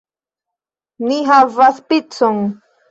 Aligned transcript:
Ni 1.11 1.21
havas 1.29 1.81
picon! 1.93 2.45